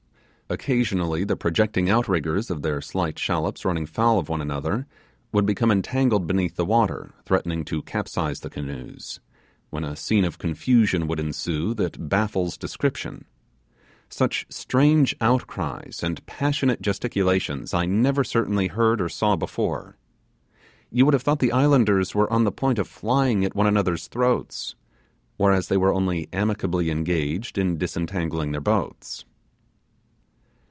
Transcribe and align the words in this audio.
Occasionally 0.49 1.23
the 1.23 1.37
projecting 1.37 1.89
out 1.89 2.09
riggers 2.09 2.51
of 2.51 2.61
their 2.61 2.81
slight 2.81 3.17
shallops 3.17 3.63
running 3.63 3.85
foul 3.85 4.19
of 4.19 4.27
one 4.27 4.41
another, 4.41 4.85
would 5.31 5.45
become 5.45 5.71
entangled 5.71 6.27
beneath 6.27 6.57
the 6.57 6.65
water, 6.65 7.13
threatening 7.23 7.63
to 7.63 7.81
capsize 7.83 8.41
the 8.41 8.49
canoes, 8.49 9.21
when 9.69 9.85
a 9.85 9.95
scene 9.95 10.25
of 10.25 10.39
confusion 10.39 11.07
would 11.07 11.21
ensue 11.21 11.73
that 11.75 12.09
baffles 12.09 12.57
description. 12.57 13.23
Such 14.09 14.45
strange 14.49 15.15
outcries 15.21 16.03
and 16.03 16.25
passionate 16.25 16.81
gesticulations 16.81 17.73
I 17.73 17.85
never 17.85 18.25
certainly 18.25 18.67
heard 18.67 18.99
or 18.99 19.07
saw 19.07 19.37
before. 19.37 19.95
You 20.89 21.05
would 21.05 21.13
have 21.13 21.23
thought 21.23 21.39
the 21.39 21.53
islanders 21.53 22.13
were 22.13 22.29
on 22.29 22.43
the 22.43 22.51
point 22.51 22.77
of 22.77 22.89
flying 22.89 23.45
at 23.45 23.55
each 23.55 23.63
other's 23.77 24.07
throats, 24.09 24.75
whereas 25.37 25.69
they 25.69 25.77
were 25.77 25.93
only 25.93 26.27
amicably 26.33 26.91
engaged 26.91 27.57
in 27.57 27.77
disentangling 27.77 28.51
their 28.51 28.59
boats. 28.59 29.23